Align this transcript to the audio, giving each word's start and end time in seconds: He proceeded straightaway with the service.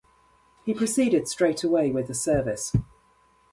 He 0.65 0.73
proceeded 0.73 1.27
straightaway 1.27 1.91
with 1.91 2.07
the 2.07 2.15
service. 2.15 2.75